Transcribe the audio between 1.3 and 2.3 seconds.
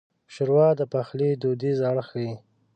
دودیز اړخ